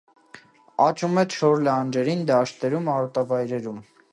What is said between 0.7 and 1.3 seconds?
Աճում է